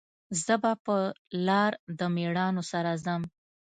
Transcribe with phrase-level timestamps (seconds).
[0.43, 0.95] زه به په
[1.47, 3.21] لار د میړانو سره ځم